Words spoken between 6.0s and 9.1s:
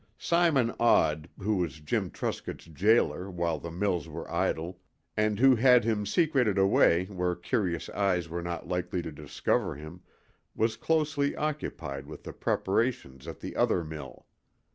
secreted away where curious eyes were not likely